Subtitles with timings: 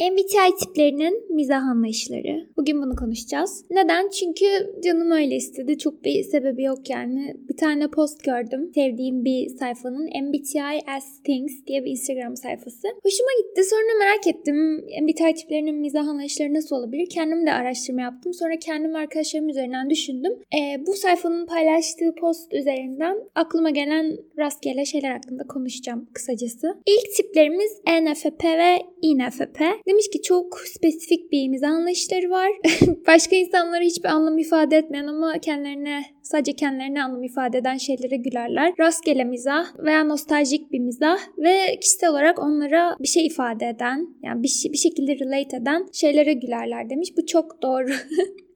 [0.00, 2.48] MBTI tiplerinin mizah anlayışları.
[2.56, 3.64] Bugün bunu konuşacağız.
[3.70, 4.08] Neden?
[4.08, 4.46] Çünkü
[4.84, 5.78] canım öyle istedi.
[5.78, 7.36] Çok bir sebebi yok yani.
[7.48, 8.70] Bir tane post gördüm.
[8.74, 12.88] Sevdiğim bir sayfanın MBTI as Things diye bir Instagram sayfası.
[12.88, 13.64] Hoşuma gitti.
[13.64, 14.56] Sonra merak ettim.
[15.02, 17.08] MBTI tiplerinin mizah anlayışları nasıl olabilir?
[17.10, 18.34] Kendim de araştırma yaptım.
[18.34, 20.32] Sonra kendim arkadaşlarım üzerinden düşündüm.
[20.54, 26.78] Ee, bu sayfanın paylaştığı post üzerinden aklıma gelen rastgele şeyler hakkında konuşacağım kısacası.
[26.86, 29.60] İlk tiplerimiz ENFP ve INFP.
[29.88, 32.50] Demiş ki çok spesifik bir mizah anlayışları var.
[33.06, 38.74] Başka insanlara hiçbir anlam ifade etmeyen ama kendilerine sadece kendilerine anlam ifade eden şeylere gülerler.
[38.80, 44.42] Rastgele mizah veya nostaljik bir mizah ve kişisel olarak onlara bir şey ifade eden yani
[44.42, 47.08] bir, bir şekilde relate eden şeylere gülerler demiş.
[47.16, 47.88] Bu çok doğru.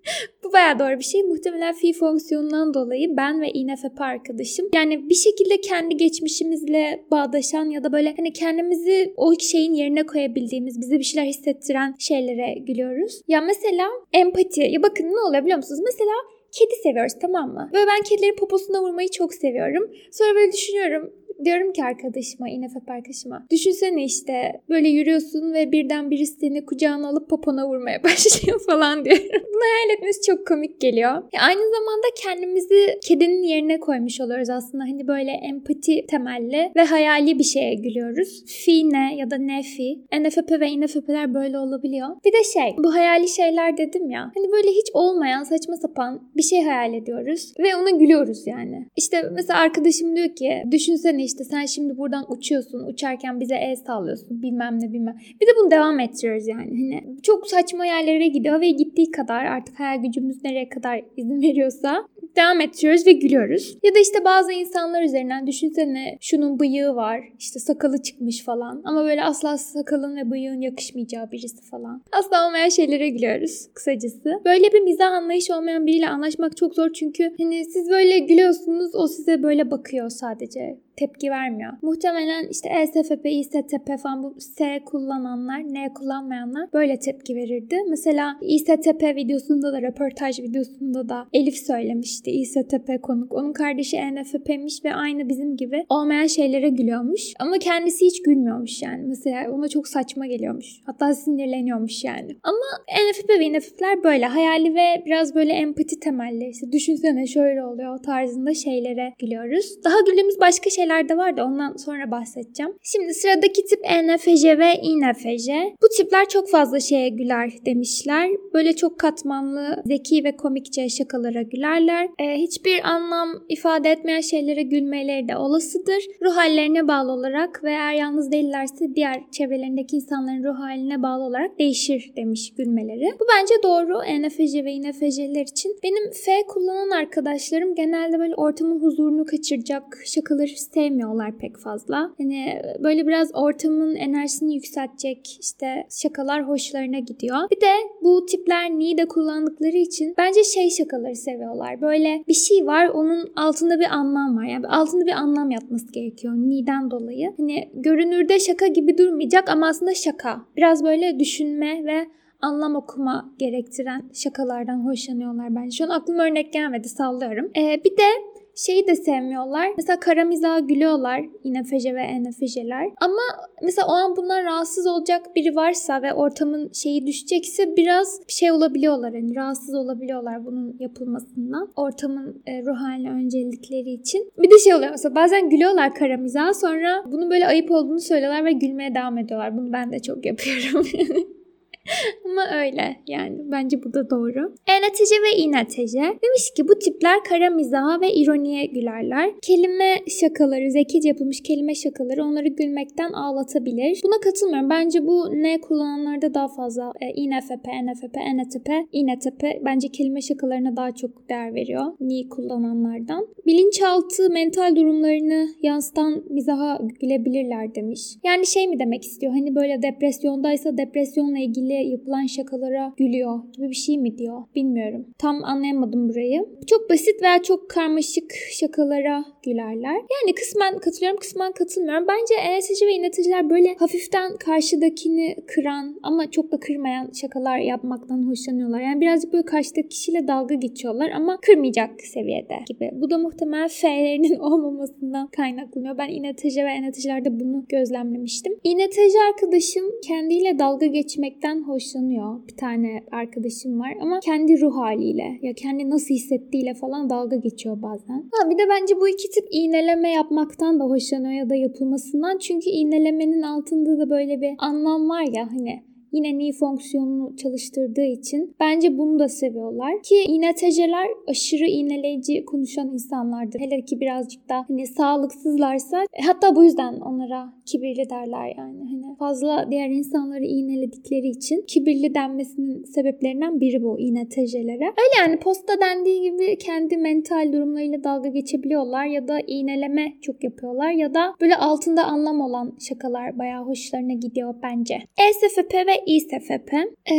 [0.44, 1.22] Bu bayağı doğru bir şey.
[1.22, 7.84] Muhtemelen fi fonksiyonundan dolayı ben ve INFP arkadaşım yani bir şekilde kendi geçmişimizle bağdaşan ya
[7.84, 13.20] da böyle hani kendimizi o şeyin yerine koyabildiğimiz, bize bir şeyler hissettiren şeylere gülüyoruz.
[13.28, 14.60] Ya mesela empati.
[14.60, 15.80] Ya bakın ne oluyor biliyor musunuz?
[15.84, 16.12] Mesela
[16.52, 17.70] kedi seviyoruz tamam mı?
[17.74, 19.90] Ve ben kedilerin poposuna vurmayı çok seviyorum.
[20.12, 21.12] Sonra böyle düşünüyorum
[21.44, 23.46] diyorum ki arkadaşıma, İnefep arkadaşıma.
[23.50, 29.24] Düşünsene işte böyle yürüyorsun ve birden birisi seni kucağına alıp popona vurmaya başlıyor falan diyorum.
[29.32, 31.12] Bunu hayal etmesi çok komik geliyor.
[31.32, 34.84] Ya aynı zamanda kendimizi kedinin yerine koymuş oluyoruz aslında.
[34.84, 38.44] Hani böyle empati temelli ve hayali bir şeye gülüyoruz.
[38.46, 39.98] Fi ne ya da ne fi.
[40.20, 42.08] NFP ve INFP'ler böyle olabiliyor.
[42.24, 44.32] Bir de şey bu hayali şeyler dedim ya.
[44.34, 48.86] Hani böyle hiç olmayan saçma sapan bir şey hayal ediyoruz ve ona gülüyoruz yani.
[48.96, 52.86] İşte mesela arkadaşım diyor ki düşünsene işte sen şimdi buradan uçuyorsun.
[52.86, 54.42] Uçarken bize el sallıyorsun.
[54.42, 55.16] Bilmem ne bilmem.
[55.40, 56.62] Bir de bunu devam ettiriyoruz yani.
[56.62, 62.06] Hani çok saçma yerlere gidiyor ve gittiği kadar artık hayal gücümüz nereye kadar izin veriyorsa
[62.36, 63.76] devam ettiriyoruz ve gülüyoruz.
[63.82, 67.20] Ya da işte bazı insanlar üzerinden düşünsene şunun bıyığı var.
[67.38, 68.82] işte sakalı çıkmış falan.
[68.84, 72.02] Ama böyle asla sakalın ve bıyığın yakışmayacağı birisi falan.
[72.12, 74.40] Asla olmayan şeylere gülüyoruz kısacası.
[74.44, 79.08] Böyle bir mizah anlayışı olmayan biriyle anlaşmak çok zor çünkü hani siz böyle gülüyorsunuz o
[79.08, 81.72] size böyle bakıyor sadece tepki vermiyor.
[81.82, 87.76] Muhtemelen işte ESFP, İSTP falan bu S kullananlar, N kullanmayanlar böyle tepki verirdi.
[87.90, 92.30] Mesela İSTP videosunda da, röportaj videosunda da Elif söylemişti.
[92.30, 93.34] İSTP konuk.
[93.34, 97.22] Onun kardeşi ENFP'miş ve aynı bizim gibi olmayan şeylere gülüyormuş.
[97.40, 99.04] Ama kendisi hiç gülmüyormuş yani.
[99.06, 100.66] Mesela ona çok saçma geliyormuş.
[100.86, 102.36] Hatta sinirleniyormuş yani.
[102.42, 106.48] Ama ENFP ve INFP'ler böyle hayali ve biraz böyle empati temelli.
[106.48, 109.84] İşte düşünsene şöyle oluyor tarzında şeylere gülüyoruz.
[109.84, 112.72] Daha güldüğümüz başka şey şeyler de var da ondan sonra bahsedeceğim.
[112.82, 115.48] Şimdi sıradaki tip ENFJ ve INFJ.
[115.82, 118.30] Bu tipler çok fazla şeye güler demişler.
[118.54, 122.08] Böyle çok katmanlı, zeki ve komikçe şakalara gülerler.
[122.18, 126.04] Ee, hiçbir anlam ifade etmeyen şeylere gülmeleri de olasıdır.
[126.22, 131.58] Ruh hallerine bağlı olarak ve eğer yalnız değillerse diğer çevrelerindeki insanların ruh haline bağlı olarak
[131.58, 133.12] değişir demiş gülmeleri.
[133.20, 135.76] Bu bence doğru ENFJ ve INFJ'ler için.
[135.82, 142.12] Benim F kullanan arkadaşlarım genelde böyle ortamın huzurunu kaçıracak şakaları sevmiyorlar pek fazla.
[142.18, 147.38] Hani böyle biraz ortamın enerjisini yükseltecek işte şakalar hoşlarına gidiyor.
[147.50, 147.72] Bir de
[148.02, 151.80] bu tipler Ni'de kullandıkları için bence şey şakaları seviyorlar.
[151.80, 154.44] Böyle bir şey var onun altında bir anlam var.
[154.44, 157.32] Yani altında bir anlam yatması gerekiyor Ni'den dolayı.
[157.36, 160.40] Hani görünürde şaka gibi durmayacak ama aslında şaka.
[160.56, 162.06] Biraz böyle düşünme ve
[162.40, 165.76] anlam okuma gerektiren şakalardan hoşlanıyorlar bence.
[165.76, 167.50] Şu an aklıma örnek gelmedi sallıyorum.
[167.56, 169.68] Ee, bir de şeyi de sevmiyorlar.
[169.76, 172.88] Mesela kara mizaha gülüyorlar INFJ ve ENFJ'ler.
[173.00, 173.22] Ama
[173.62, 179.12] mesela o an bundan rahatsız olacak biri varsa ve ortamın şeyi düşecekse biraz şey olabiliyorlar.
[179.14, 181.72] Hani rahatsız olabiliyorlar bunun yapılmasından.
[181.76, 184.30] Ortamın e, ruh haline öncelikleri için.
[184.38, 188.44] Bir de şey oluyor mesela bazen gülüyorlar kara mizaha sonra bunun böyle ayıp olduğunu söylüyorlar
[188.44, 189.56] ve gülmeye devam ediyorlar.
[189.56, 190.86] Bunu ben de çok yapıyorum.
[192.24, 194.54] Ama öyle yani bence bu da doğru.
[194.68, 199.30] ENTC ve INTC demiş ki bu tipler kara mizaha ve ironiye gülerler.
[199.42, 204.00] Kelime şakaları, zekice yapılmış kelime şakaları onları gülmekten ağlatabilir.
[204.04, 204.70] Buna katılmıyorum.
[204.70, 210.94] Bence bu ne kullananlarda daha fazla e, INFP, NFP, NTP, INTP bence kelime şakalarına daha
[210.94, 211.84] çok değer veriyor.
[212.00, 213.26] Ni kullananlardan.
[213.46, 218.00] Bilinçaltı mental durumlarını yansıtan mizaha gülebilirler demiş.
[218.24, 219.32] Yani şey mi demek istiyor?
[219.32, 225.06] Hani böyle depresyondaysa depresyonla ilgili yapılan yapılan şakalara gülüyor gibi bir şey mi diyor bilmiyorum.
[225.18, 226.46] Tam anlayamadım burayı.
[226.66, 229.94] Çok basit veya çok karmaşık şakalara gülerler.
[229.94, 232.06] Yani kısmen katılıyorum kısmen katılmıyorum.
[232.08, 238.80] Bence ENTC ve İNTC'ler böyle hafiften karşıdakini kıran ama çok da kırmayan şakalar yapmaktan hoşlanıyorlar.
[238.80, 242.90] Yani birazcık böyle karşıdaki kişiyle dalga geçiyorlar ama kırmayacak seviyede gibi.
[242.92, 245.98] Bu da muhtemelen F'lerinin olmamasından kaynaklanıyor.
[245.98, 248.52] Ben İNTC ve ENTC'lerde bunu gözlemlemiştim.
[248.64, 252.48] İNTC arkadaşım kendiyle dalga geçmekten hoşlanıyor.
[252.48, 257.82] Bir tane arkadaşım var ama kendi ruh haliyle ya kendi nasıl hissettiğiyle falan dalga geçiyor
[257.82, 258.30] bazen.
[258.32, 262.38] Ha, bir de bence bu iki tip iğneleme yapmaktan da hoşlanıyor ya da yapılmasından.
[262.38, 268.54] Çünkü iğnelemenin altında da böyle bir anlam var ya hani yine ni fonksiyonunu çalıştırdığı için
[268.60, 270.02] bence bunu da seviyorlar.
[270.02, 273.60] Ki iğneteceler aşırı iğneleyici konuşan insanlardır.
[273.60, 278.78] Hele ki birazcık da hani sağlıksızlarsa e, hatta bu yüzden onlara kibirli derler yani.
[278.78, 284.84] Hani fazla diğer insanları iğneledikleri için kibirli denmesinin sebeplerinden biri bu iğnetecelere.
[284.84, 290.90] Öyle yani posta dendiği gibi kendi mental durumlarıyla dalga geçebiliyorlar ya da iğneleme çok yapıyorlar
[290.90, 294.94] ya da böyle altında anlam olan şakalar bayağı hoşlarına gidiyor bence.
[295.28, 296.72] ESFP ve İSFP.
[297.12, 297.14] Ee,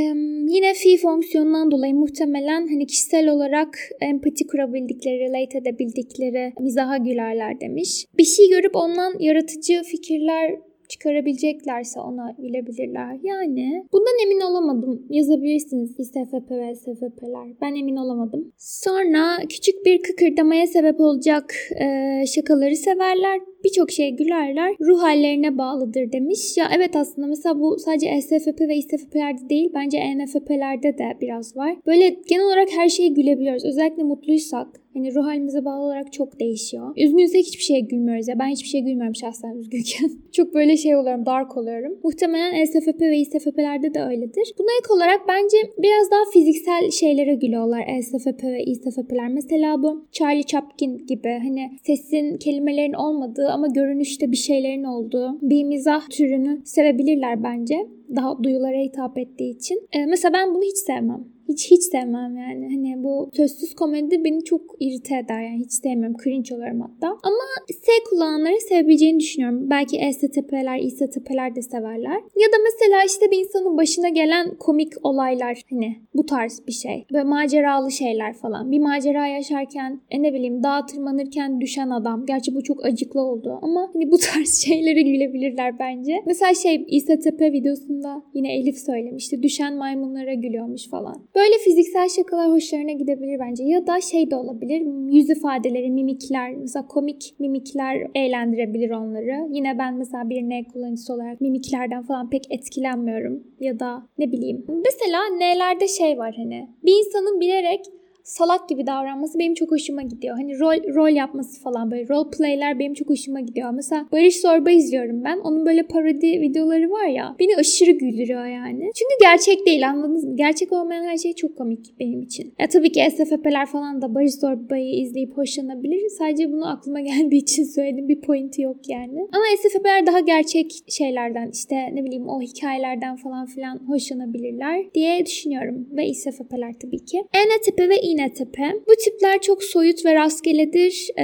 [0.47, 8.05] yine fi fonksiyonundan dolayı muhtemelen hani kişisel olarak empati kurabildikleri, relate edebildikleri mizaha gülerler demiş.
[8.17, 10.55] Bir şey görüp ondan yaratıcı fikirler
[10.89, 13.17] çıkarabileceklerse ona bilebilirler.
[13.23, 15.05] Yani bundan emin olamadım.
[15.09, 17.47] Yazabilirsiniz İSFP ve SFP'ler.
[17.61, 18.51] Ben emin olamadım.
[18.57, 26.11] Sonra küçük bir kıkırdamaya sebep olacak e, şakaları severler birçok şey gülerler ruh hallerine bağlıdır
[26.11, 26.57] demiş.
[26.57, 31.75] Ya evet aslında mesela bu sadece SFP ve İSFP'lerde değil bence ENFP'lerde de biraz var.
[31.87, 33.65] Böyle genel olarak her şeye gülebiliyoruz.
[33.65, 36.93] Özellikle mutluysak Hani ruh halimize bağlı olarak çok değişiyor.
[36.97, 38.39] Üzgünsek hiçbir şeye gülmüyoruz ya.
[38.39, 40.11] Ben hiçbir şeye gülmüyorum şahsen üzgünken.
[40.31, 41.97] çok böyle şey oluyorum, dark oluyorum.
[42.03, 44.53] Muhtemelen ESFP ve İSFP'lerde de öyledir.
[44.59, 49.27] Buna ek olarak bence biraz daha fiziksel şeylere gülüyorlar ESFP ve İSFP'ler.
[49.27, 55.63] Mesela bu Charlie Chaplin gibi hani sesin, kelimelerin olmadığı ama görünüşte bir şeylerin olduğu bir
[55.63, 57.75] mizah türünü sevebilirler bence.
[58.15, 59.87] Daha duyulara hitap ettiği için.
[59.93, 61.25] Ee, mesela ben bunu hiç sevmem.
[61.53, 62.65] Hiç hiç sevmem yani.
[62.65, 66.17] Hani bu sözsüz komedi beni çok irite eder yani hiç sevmiyorum.
[66.23, 67.07] Cringe oluyorum hatta.
[67.07, 69.69] Ama S kullananları sevebileceğini düşünüyorum.
[69.69, 72.15] Belki ESTP'ler, İSTP'ler de severler.
[72.15, 77.05] Ya da mesela işte bir insanın başına gelen komik olaylar hani bu tarz bir şey.
[77.13, 78.71] Böyle maceralı şeyler falan.
[78.71, 82.25] Bir macera yaşarken e ne bileyim dağa tırmanırken düşen adam.
[82.25, 86.23] Gerçi bu çok acıklı oldu ama hani bu tarz şeylere gülebilirler bence.
[86.25, 89.43] Mesela şey İSTP videosunda yine Elif söylemişti.
[89.43, 91.15] Düşen maymunlara gülüyormuş falan.
[91.35, 93.63] Böyle fiziksel şakalar hoşlarına gidebilir bence.
[93.63, 94.81] Ya da şey de olabilir.
[95.13, 99.47] Yüz ifadeleri, mimikler, mesela komik mimikler eğlendirebilir onları.
[99.51, 103.43] Yine ben mesela bir ne kullanıcısı olarak mimiklerden falan pek etkilenmiyorum.
[103.59, 104.65] Ya da ne bileyim.
[104.67, 106.69] Mesela nelerde şey var hani.
[106.85, 107.85] Bir insanın bilerek
[108.23, 110.35] salak gibi davranması benim çok hoşuma gidiyor.
[110.35, 113.69] Hani rol rol yapması falan böyle role play'ler benim çok hoşuma gidiyor.
[113.73, 115.39] Mesela Barış Zorba izliyorum ben.
[115.39, 117.35] Onun böyle parodi videoları var ya.
[117.39, 118.91] Beni aşırı güldürüyor yani.
[118.95, 120.35] Çünkü gerçek değil anladınız mı?
[120.35, 122.53] Gerçek olmayan her şey çok komik benim için.
[122.59, 126.09] Ya tabii ki SFP'ler falan da Barış Zorba'yı izleyip hoşlanabilir.
[126.09, 128.07] Sadece bunu aklıma geldiği için söyledim.
[128.07, 129.19] Bir pointi yok yani.
[129.31, 135.87] Ama SFP'ler daha gerçek şeylerden işte ne bileyim o hikayelerden falan filan hoşlanabilirler diye düşünüyorum.
[135.91, 137.17] Ve İSFP'ler tabii ki.
[137.33, 138.73] N tipi ve İğne tepe.
[138.87, 141.23] Bu tipler çok soyut ve rastgeledir e,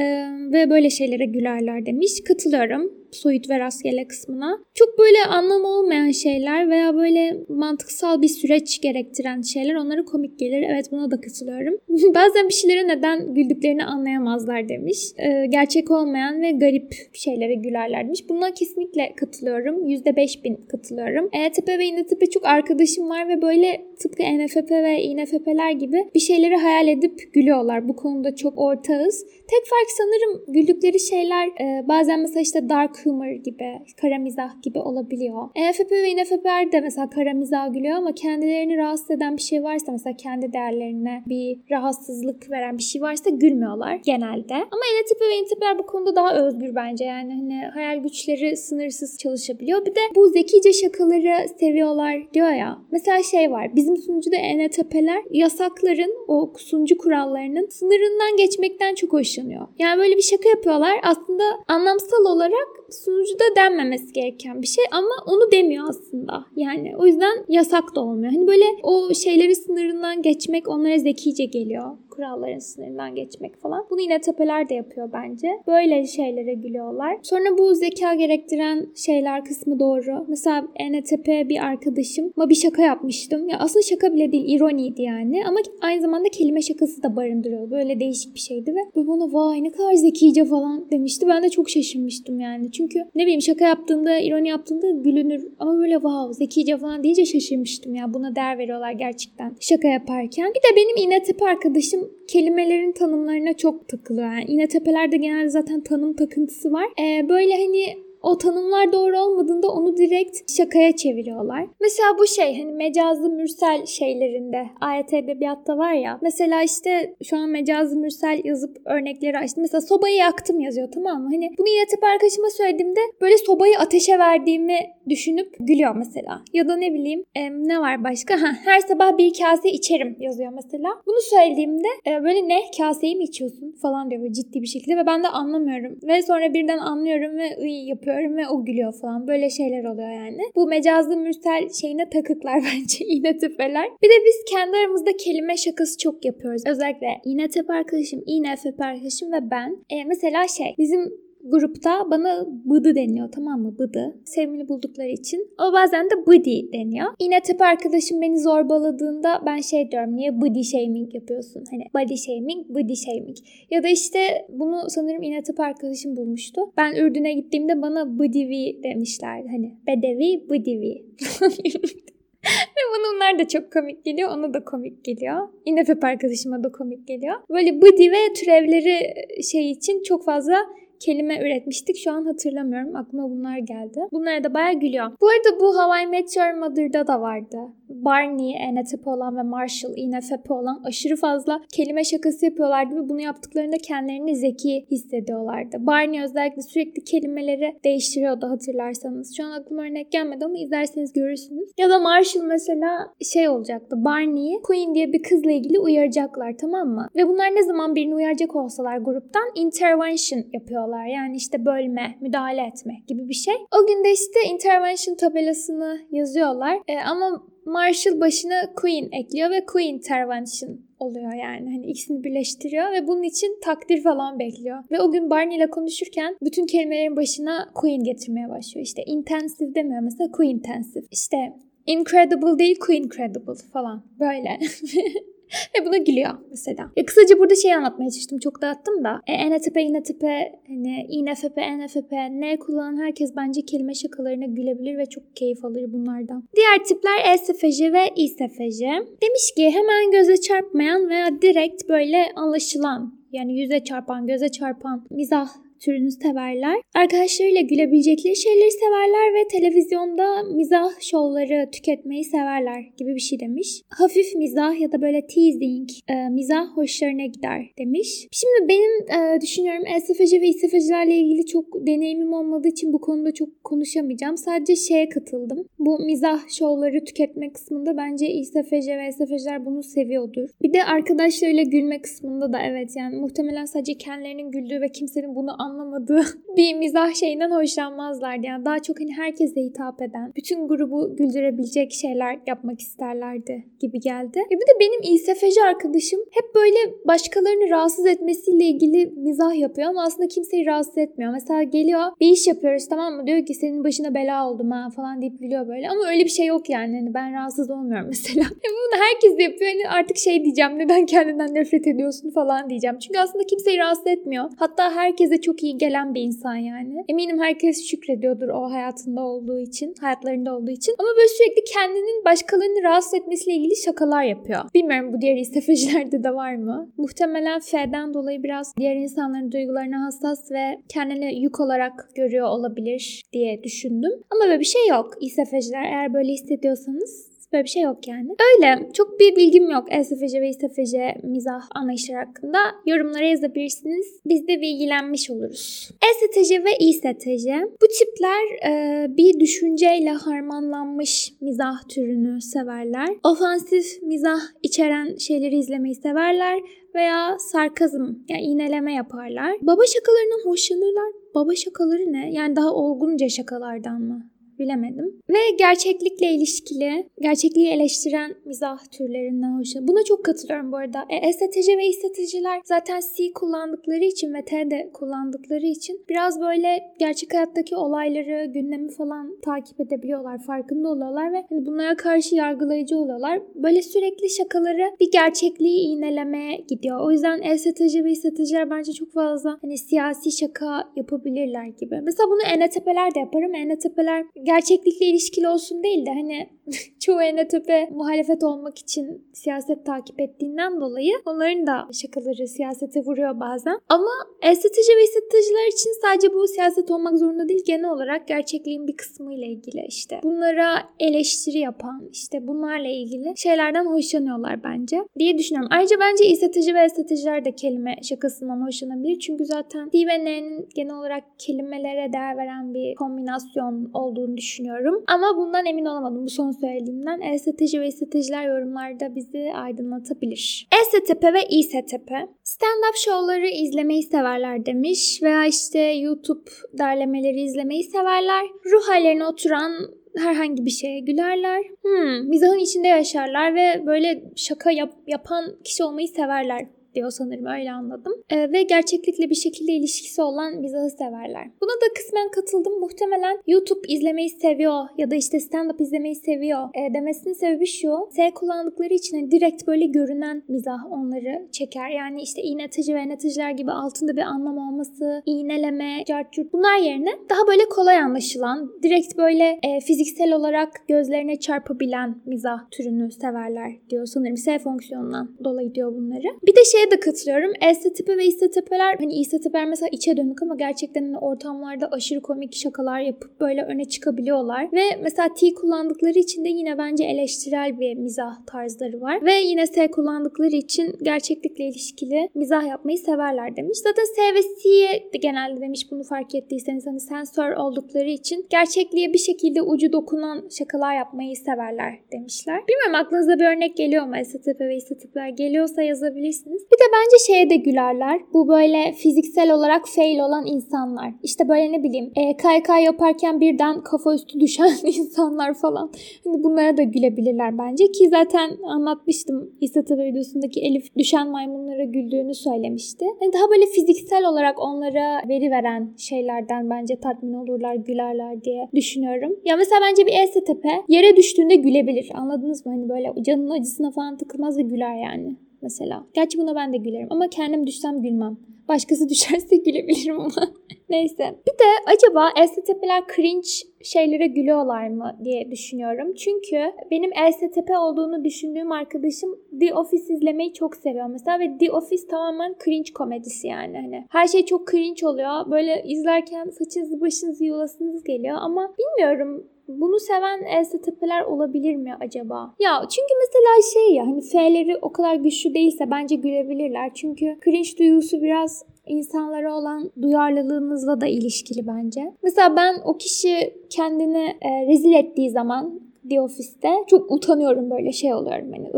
[0.53, 2.11] ve böyle şeylere gülerler demiş.
[2.27, 4.59] Katılıyorum soyut ve rastgele kısmına.
[4.73, 10.65] Çok böyle anlamı olmayan şeyler veya böyle mantıksal bir süreç gerektiren şeyler onlara komik gelir.
[10.69, 11.73] Evet buna da katılıyorum.
[12.15, 14.97] Bazen bir şeylere neden güldüklerini anlayamazlar demiş.
[15.17, 18.29] Ee, gerçek olmayan ve garip şeylere gülerler demiş.
[18.29, 19.87] Buna kesinlikle katılıyorum.
[19.87, 21.29] %5000 katılıyorum.
[21.33, 26.55] ENTP ve İNTP çok arkadaşım var ve böyle tıpkı ENFP ve İNFP'ler gibi bir şeyleri
[26.55, 27.87] hayal edip gülüyorlar.
[27.87, 29.25] Bu konuda çok ortağız.
[29.25, 34.79] Tek fark sanırım güldükleri şeyler e, bazen mesela işte dark humor gibi, kara mizah gibi
[34.79, 35.49] olabiliyor.
[35.55, 39.91] ENFP ve INFP'ler de mesela kara mizah gülüyor ama kendilerini rahatsız eden bir şey varsa
[39.91, 44.53] mesela kendi değerlerine bir rahatsızlık veren bir şey varsa gülmüyorlar genelde.
[44.53, 47.05] Ama ENTP ve INTP'ler bu konuda daha özgür bence.
[47.05, 49.85] Yani hani hayal güçleri sınırsız çalışabiliyor.
[49.85, 52.79] Bir de bu zekice şakaları seviyorlar diyor ya.
[52.91, 53.75] Mesela şey var.
[53.75, 59.67] Bizim sunucuda ENTP'ler yasakların o sunucu kurallarının sınırından geçmekten çok hoşlanıyor.
[59.79, 60.99] Yani böyle bir şaka yapıyorlar.
[61.03, 66.45] Aslında anlamsal olarak sunucuda denmemesi gereken bir şey ama onu demiyor aslında.
[66.55, 68.31] Yani o yüzden yasak da olmuyor.
[68.33, 73.85] Hani böyle o şeyleri sınırından geçmek onlara zekice geliyor kuralların sınırından geçmek falan.
[73.89, 75.47] Bunu yine tepeler de yapıyor bence.
[75.67, 77.17] Böyle şeylere gülüyorlar.
[77.23, 80.25] Sonra bu zeka gerektiren şeyler kısmı doğru.
[80.27, 83.49] Mesela ENTP bir arkadaşım ama bir şaka yapmıştım.
[83.49, 85.43] Ya aslında şaka bile değil, ironiydi yani.
[85.47, 87.71] Ama aynı zamanda kelime şakası da barındırıyor.
[87.71, 91.27] Böyle değişik bir şeydi ve bu bana vay ne kadar zekice falan demişti.
[91.27, 92.71] Ben de çok şaşırmıştım yani.
[92.71, 95.47] Çünkü ne bileyim şaka yaptığında, ironi yaptığında gülünür.
[95.59, 98.13] Ama böyle wow zekice falan deyince şaşırmıştım ya.
[98.13, 100.49] Buna değer veriyorlar gerçekten şaka yaparken.
[100.49, 104.27] Bir de benim İNTP arkadaşım kelimelerin tanımlarına çok takılıyor.
[104.33, 106.85] Yani İNTP'lerde genelde zaten tanım takıntısı var.
[106.99, 111.65] Ee, böyle hani o tanımlar doğru olmadığında onu direkt şakaya çeviriyorlar.
[111.81, 116.19] Mesela bu şey hani mecazlı mürsel şeylerinde ayet edebiyatta var ya.
[116.21, 119.61] Mesela işte şu an mecazlı mürsel yazıp örnekleri açtım.
[119.61, 121.29] Mesela sobayı yaktım yazıyor tamam mı?
[121.33, 126.41] Hani bunu yatıp arkadaşıma söylediğimde böyle sobayı ateşe verdiğimi düşünüp gülüyor mesela.
[126.53, 128.41] Ya da ne bileyim e, ne var başka?
[128.41, 130.89] Ha, her sabah bir kase içerim yazıyor mesela.
[131.07, 135.05] Bunu söylediğimde e, böyle ne kaseyi mi içiyorsun falan diyor böyle ciddi bir şekilde ve
[135.05, 135.99] ben de anlamıyorum.
[136.03, 139.27] Ve sonra birden anlıyorum ve ıy yapıyorum ve o gülüyor falan.
[139.27, 140.41] Böyle şeyler oluyor yani.
[140.55, 143.87] Bu mecazlı mürsel şeyine takıklar bence iğne tepeler.
[144.01, 146.61] Bir de biz kendi aramızda kelime şakası çok yapıyoruz.
[146.67, 147.07] Özellikle
[147.49, 148.49] tepe arkadaşım, iğne
[148.83, 149.69] arkadaşım ve ben.
[149.89, 153.77] E, mesela şey bizim grupta bana bıdı deniyor tamam mı?
[153.79, 154.19] Bıdı.
[154.25, 155.47] Sevimli buldukları için.
[155.57, 157.07] Ama bazen de bıdi deniyor.
[157.21, 161.63] Yine tepe arkadaşım beni zorbaladığında ben şey diyorum niye body shaming yapıyorsun?
[161.71, 163.37] Hani body shaming, body shaming.
[163.71, 164.19] Ya da işte
[164.49, 166.61] bunu sanırım yine tepe arkadaşım bulmuştu.
[166.77, 169.47] Ben Ürdün'e gittiğimde bana bıdivi demişlerdi.
[169.47, 171.05] Hani bedevi, bıdivi.
[172.45, 172.81] Ve
[173.19, 174.29] bunlar da çok komik geliyor.
[174.37, 175.47] Ona da komik geliyor.
[175.65, 177.35] İnefep arkadaşıma da komik geliyor.
[177.49, 180.55] Böyle bıdi ve türevleri şey için çok fazla
[180.99, 181.97] kelime üretmiştik.
[181.97, 182.95] Şu an hatırlamıyorum.
[182.95, 183.99] Aklıma bunlar geldi.
[184.11, 185.11] Bunlara da bayağı gülüyor.
[185.21, 187.57] Bu arada bu Hawaii Met Your Mother'da da vardı.
[187.89, 193.77] Barney, ENTP olan ve Marshall, INFP olan aşırı fazla kelime şakası yapıyorlardı ve bunu yaptıklarında
[193.77, 195.77] kendilerini zeki hissediyorlardı.
[195.79, 199.37] Barney özellikle sürekli kelimeleri değiştiriyordu hatırlarsanız.
[199.37, 201.69] Şu an aklıma örnek gelmedi ama izlerseniz görürsünüz.
[201.77, 203.95] Ya da Marshall mesela şey olacaktı.
[204.05, 207.07] Barney'i Queen diye bir kızla ilgili uyaracaklar tamam mı?
[207.15, 210.88] Ve bunlar ne zaman birini uyaracak olsalar gruptan intervention yapıyorlar.
[210.97, 213.53] Yani işte bölme, müdahale etme gibi bir şey.
[213.55, 216.79] O gün de işte intervention tabelasını yazıyorlar.
[216.87, 221.71] E, ama Marshall başına Queen ekliyor ve Queen intervention oluyor yani.
[221.71, 224.83] Hani ikisini birleştiriyor ve bunun için takdir falan bekliyor.
[224.91, 228.85] Ve o gün Barney ile konuşurken bütün kelimelerin başına Queen getirmeye başlıyor.
[228.85, 231.05] İşte intensive demiyor mesela Queen-intensive.
[231.11, 231.37] İşte
[231.85, 234.59] incredible değil Queen-credible falan böyle.
[235.75, 236.91] Ve buna gülüyor mesela.
[236.95, 238.39] Ya kısaca burada şey anlatmaya çalıştım.
[238.39, 239.21] Çok dağıttım da.
[239.27, 240.23] E, ENTP, INTP,
[240.67, 246.43] hani INFP, NFP, N kullanan herkes bence kelime şakalarına gülebilir ve çok keyif alır bunlardan.
[246.55, 248.81] Diğer tipler ESFJ ve İSFJ.
[249.21, 255.49] Demiş ki hemen göze çarpmayan veya direkt böyle anlaşılan yani yüze çarpan, göze çarpan mizah
[255.79, 256.81] türünü severler.
[256.95, 263.81] Arkadaşlarıyla gülebilecekleri şeyleri severler ve televizyonda mizah şovları tüketmeyi severler gibi bir şey demiş.
[263.89, 268.27] Hafif mizah ya da böyle teasing e, mizah hoşlarına gider demiş.
[268.31, 273.63] Şimdi benim e, düşünüyorum ESFJ ve İSFJ'lerle ilgili çok deneyimim olmadığı için bu konuda çok
[273.63, 274.37] konuşamayacağım.
[274.37, 275.67] Sadece şeye katıldım.
[275.79, 280.49] Bu mizah şovları tüketme kısmında bence İSFJ ve ESFJ'ler bunu seviyordur.
[280.61, 285.51] Bir de arkadaşlarıyla gülme kısmında da evet yani muhtemelen sadece kendilerinin güldüğü ve kimsenin bunu
[285.69, 286.21] anlamadığı
[286.57, 288.45] bir mizah şeyinden hoşlanmazlardı.
[288.45, 294.39] Yani daha çok hani herkese hitap eden, bütün grubu güldürebilecek şeyler yapmak isterlerdi gibi geldi.
[294.39, 300.03] E bir de benim İSFJ arkadaşım hep böyle başkalarını rahatsız etmesiyle ilgili mizah yapıyor ama
[300.03, 301.31] aslında kimseyi rahatsız etmiyor.
[301.31, 303.27] Mesela geliyor bir iş yapıyoruz tamam mı?
[303.27, 305.89] Diyor ki senin başına bela oldum ha falan deyip gülüyor böyle.
[305.89, 306.95] Ama öyle bir şey yok yani.
[306.99, 308.41] Hani ben rahatsız olmuyorum mesela.
[308.41, 309.71] E bunu herkes yapıyor.
[309.71, 312.99] Hani artık şey diyeceğim neden kendinden nefret ediyorsun falan diyeceğim.
[312.99, 314.49] Çünkü aslında kimseyi rahatsız etmiyor.
[314.57, 317.03] Hatta herkese çok iyi gelen bir insan yani.
[317.09, 320.95] Eminim herkes şükrediyordur o hayatında olduğu için, hayatlarında olduğu için.
[320.99, 324.61] Ama böyle sürekli kendinin başkalarını rahatsız etmesiyle ilgili şakalar yapıyor.
[324.73, 326.91] Bilmiyorum bu diğer istefecilerde de var mı?
[326.97, 333.63] Muhtemelen F'den dolayı biraz diğer insanların duygularına hassas ve kendini yük olarak görüyor olabilir diye
[333.63, 334.11] düşündüm.
[334.31, 335.13] Ama böyle bir şey yok.
[335.21, 338.29] İstefeciler eğer böyle hissediyorsanız Böyle bir şey yok yani.
[338.29, 338.89] Öyle.
[338.93, 342.57] Çok bir bilgim yok ESFC ve İSFC mizah anlayışları hakkında.
[342.85, 344.19] Yorumlara yazabilirsiniz.
[344.25, 345.89] Biz de bilgilenmiş oluruz.
[346.09, 347.61] ESTC ve İSTC.
[347.81, 353.09] Bu tipler e, bir düşünceyle harmanlanmış mizah türünü severler.
[353.23, 356.59] Ofansif mizah içeren şeyleri izlemeyi severler
[356.95, 359.57] veya sarkazm yani iğneleme yaparlar.
[359.61, 361.11] Baba şakalarından hoşlanırlar.
[361.35, 362.33] Baba şakaları ne?
[362.33, 364.29] Yani daha olgunca şakalardan mı?
[364.59, 365.21] Bilemedim.
[365.29, 369.87] Ve gerçeklikle ilişkili, gerçekliği eleştiren mizah türlerinden hoşlanıyorum.
[369.87, 371.05] Buna çok katılıyorum bu arada.
[371.09, 376.79] E, estetici ve esteticiler zaten C kullandıkları için ve T de kullandıkları için biraz böyle
[376.99, 383.41] gerçek hayattaki olayları, gündemi falan takip edebiliyorlar, farkında oluyorlar ve hani bunlara karşı yargılayıcı oluyorlar.
[383.55, 386.99] Böyle sürekli şakaları bir gerçekliği iğnelemeye gidiyor.
[386.99, 392.01] O yüzden estetici ve esteticiler bence çok fazla hani siyasi şaka yapabilirler gibi.
[392.03, 393.55] Mesela bunu ENTP'ler de yaparım.
[393.55, 396.49] ENTP'ler gerçeklikle ilişkili olsun değil de hani
[396.99, 403.79] çoğu ENTP muhalefet olmak için siyaset takip ettiğinden dolayı onların da şakaları siyasete vuruyor bazen.
[403.89, 407.63] Ama estetici ve esteticiler için sadece bu siyaset olmak zorunda değil.
[407.65, 410.19] Genel olarak gerçekliğin bir kısmı ile ilgili işte.
[410.23, 415.69] Bunlara eleştiri yapan işte bunlarla ilgili şeylerden hoşlanıyorlar bence diye düşünüyorum.
[415.73, 419.19] Ayrıca bence estetici ve esteticiler de kelime şakasından hoşlanabilir.
[419.19, 425.03] Çünkü zaten D ve N'nin genel olarak kelimelere değer veren bir kombinasyon olduğunu düşünüyorum.
[425.07, 427.21] Ama bundan emin olamadım bu son söylediğimden.
[427.21, 430.67] Estetici ve estetijiler yorumlarda bizi aydınlatabilir.
[430.81, 432.09] ESTP ve İSTP.
[432.43, 438.45] Stand-up şovları izlemeyi severler demiş veya işte YouTube derlemeleri izlemeyi severler.
[438.65, 439.71] Ruh hallerine oturan
[440.17, 441.63] herhangi bir şeye gülerler.
[441.81, 447.71] Hmm, mizahın içinde yaşarlar ve böyle şaka yap, yapan kişi olmayı severler diyor sanırım öyle
[447.71, 448.13] anladım.
[448.29, 451.47] E, ve gerçeklikle bir şekilde ilişkisi olan mizahı severler.
[451.61, 452.79] Buna da kısmen katıldım.
[452.79, 457.91] Muhtemelen YouTube izlemeyi seviyor ya da işte stand-up izlemeyi seviyor e, demesinin sebebi şu.
[458.11, 461.89] S kullandıkları için hani direkt böyle görünen mizah onları çeker.
[461.89, 467.47] Yani işte iğnetici ve neticeler gibi altında bir anlam olması, iğneleme, cartçurt bunlar yerine daha
[467.47, 474.37] böyle kolay anlaşılan, direkt böyle e, fiziksel olarak gözlerine çarpabilen mizah türünü severler diyor sanırım.
[474.37, 476.27] S fonksiyonundan dolayı diyor bunları.
[476.45, 477.51] Bir de şey şeye de katılıyorum.
[477.61, 482.99] Estetepe ve istetepeler hani istetepeler mesela içe dönük ama gerçekten hani ortamlarda aşırı komik şakalar
[482.99, 484.69] yapıp böyle öne çıkabiliyorlar.
[484.73, 489.25] Ve mesela T kullandıkları için de yine bence eleştirel bir mizah tarzları var.
[489.25, 493.77] Ve yine S kullandıkları için gerçeklikle ilişkili mizah yapmayı severler demiş.
[493.77, 499.13] Zaten S ve C'ye de genelde demiş bunu fark ettiyseniz hani sensör oldukları için gerçekliğe
[499.13, 502.59] bir şekilde ucu dokunan şakalar yapmayı severler demişler.
[502.67, 504.17] Bilmiyorum aklınıza bir örnek geliyor mu?
[504.17, 506.61] Estetepe ve istetepeler geliyorsa yazabilirsiniz.
[506.71, 508.21] Bir de bence şeye de gülerler.
[508.33, 511.13] Bu böyle fiziksel olarak fail olan insanlar.
[511.23, 515.91] İşte böyle ne bileyim e, kaykay yaparken birden kafa üstü düşen insanlar falan.
[516.23, 523.05] Hani bunlara da gülebilirler bence ki zaten anlatmıştım İsatabe videosundaki Elif düşen maymunlara güldüğünü söylemişti.
[523.21, 529.35] Yani daha böyle fiziksel olarak onlara veri veren şeylerden bence tatmin olurlar, gülerler diye düşünüyorum.
[529.45, 532.09] Ya mesela bence bir ESTP yere düştüğünde gülebilir.
[532.13, 532.71] Anladınız mı?
[532.71, 536.05] Hani böyle canının acısına falan takılmaz ve güler yani mesela.
[536.13, 538.37] Gerçi buna ben de gülerim ama kendim düşsem gülmem.
[538.67, 540.31] Başkası düşerse gülebilirim ama.
[540.89, 541.35] Neyse.
[541.47, 543.47] Bir de acaba ESTP'ler cringe
[543.83, 546.13] şeylere gülüyorlar mı diye düşünüyorum.
[546.13, 552.07] Çünkü benim ESTP olduğunu düşündüğüm arkadaşım The Office izlemeyi çok seviyor mesela ve The Office
[552.07, 553.77] tamamen cringe komedisi yani.
[553.77, 555.51] Hani her şey çok cringe oluyor.
[555.51, 562.55] Böyle izlerken saçınızı başınızı yolasınız geliyor ama bilmiyorum bunu seven ESTP'ler olabilir mi acaba?
[562.59, 566.91] Ya çünkü mesela şey ya hani F'leri o kadar güçlü değilse bence gülebilirler.
[566.93, 572.13] Çünkü cringe duygusu biraz insanlara olan duyarlılığınızla da ilişkili bence.
[572.23, 578.13] Mesela ben o kişi kendini e, rezil ettiği zaman The Office'te çok utanıyorum böyle şey
[578.13, 578.71] oluyorum hani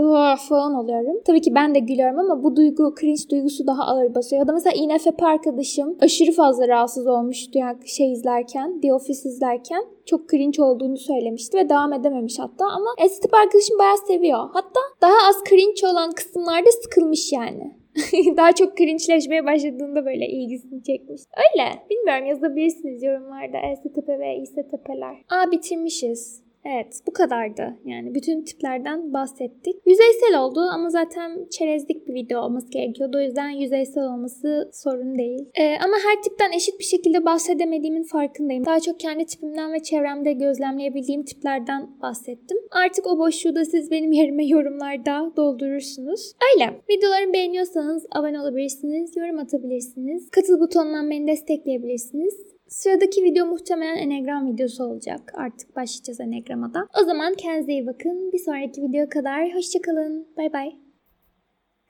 [0.48, 1.22] falan oluyorum.
[1.26, 4.40] Tabii ki ben de gülüyorum ama bu duygu cringe duygusu daha ağır basıyor.
[4.40, 9.84] Ya da mesela INFP arkadaşım aşırı fazla rahatsız olmuştu yani şey izlerken The Office izlerken
[10.06, 14.40] çok cringe olduğunu söylemişti ve devam edememiş hatta ama estetik arkadaşım bayağı seviyor.
[14.54, 17.82] Hatta daha az cringe olan kısımlarda sıkılmış yani.
[18.38, 21.22] daha çok cringe'leşmeye başladığında böyle ilgisini çekmiş.
[21.38, 21.70] Öyle.
[21.90, 23.58] Bilmiyorum yazabilirsiniz yorumlarda.
[23.72, 25.16] ESTP ve İSTP'ler.
[25.30, 26.51] Aa bitirmişiz.
[26.66, 27.78] Evet bu kadardı.
[27.86, 29.76] Yani bütün tiplerden bahsettik.
[29.86, 33.18] Yüzeysel oldu ama zaten çerezlik bir video olması gerekiyordu.
[33.18, 35.46] O yüzden yüzeysel olması sorun değil.
[35.56, 38.66] Ee, ama her tipten eşit bir şekilde bahsedemediğimin farkındayım.
[38.66, 42.58] Daha çok kendi tipimden ve çevremde gözlemleyebildiğim tiplerden bahsettim.
[42.72, 46.34] Artık o boşluğu da siz benim yerime yorumlarda doldurursunuz.
[46.54, 46.82] Öyle.
[46.90, 50.30] Videolarımı beğeniyorsanız abone olabilirsiniz, yorum atabilirsiniz.
[50.30, 52.61] Katıl butonundan beni destekleyebilirsiniz.
[52.72, 55.34] Sıradaki video muhtemelen Enneagram videosu olacak.
[55.36, 56.88] Artık başlayacağız Enneagram'a da.
[57.02, 58.32] O zaman kendinize iyi bakın.
[58.32, 60.28] Bir sonraki video kadar hoşçakalın.
[60.38, 60.76] Bay bay.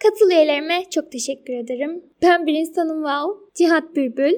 [0.04, 2.04] Katıl üyelerime çok teşekkür ederim.
[2.22, 3.52] Ben bir insanım wow.
[3.56, 4.34] Cihat Bülbül,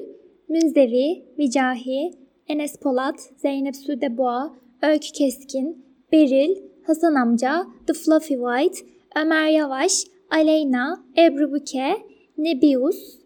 [0.48, 2.10] Münzevi, Vicahi,
[2.48, 10.04] Enes Polat, Zeynep Sude Boğa, Öykü Keskin, Beril, Hasan Amca, The Fluffy White, Ömer Yavaş,
[10.30, 11.96] Aleyna, Ebru Buke,
[12.38, 13.18] Nebius,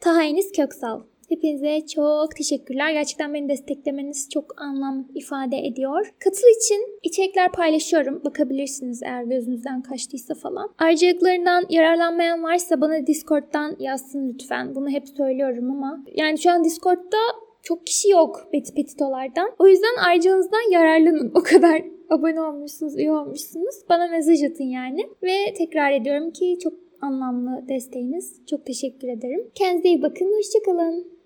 [0.00, 0.22] Taha
[0.56, 1.11] Köksal.
[1.32, 2.92] Hepinize çok teşekkürler.
[2.92, 6.14] Gerçekten beni desteklemeniz çok anlam ifade ediyor.
[6.24, 8.24] Katıl için içerikler paylaşıyorum.
[8.24, 10.74] Bakabilirsiniz eğer gözünüzden kaçtıysa falan.
[10.78, 14.74] Ayrıcalıklarından yararlanmayan varsa bana Discord'dan yazsın lütfen.
[14.74, 17.18] Bunu hep söylüyorum ama yani şu an Discord'da
[17.62, 19.50] çok kişi yok Beti Petitolardan.
[19.58, 21.32] O yüzden ayrıcalığınızdan yararlanın.
[21.42, 23.74] O kadar abone olmuşsunuz, üye olmuşsunuz.
[23.88, 25.00] Bana mesaj atın yani.
[25.22, 28.46] Ve tekrar ediyorum ki çok anlamlı desteğiniz.
[28.50, 29.50] Çok teşekkür ederim.
[29.54, 30.32] Kendinize iyi bakın.
[30.36, 31.21] Hoşçakalın.